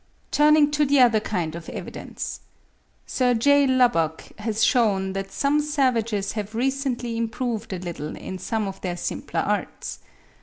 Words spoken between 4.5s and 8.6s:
shewn that some savages have recently improved a little in